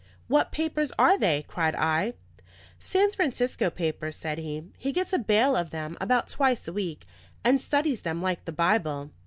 [0.27, 2.15] "What papers are they?" cried I.
[2.79, 4.63] "San Francisco papers," said he.
[4.79, 7.05] "He gets a bale of them about twice a week,
[7.43, 9.11] and studies them like the Bible.